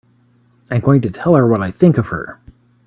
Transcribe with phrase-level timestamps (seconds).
[0.71, 2.39] I'm going to tell her what I think of her!